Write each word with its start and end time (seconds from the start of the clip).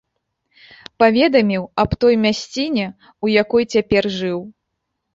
Паведаміў 1.03 1.69
аб 1.85 1.95
той 2.05 2.15
мясціне, 2.25 2.91
у 3.27 3.35
якой 3.41 3.71
цяпер 3.73 4.03
жыў. 4.21 4.39